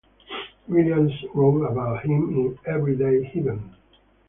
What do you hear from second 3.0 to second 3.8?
Heaven".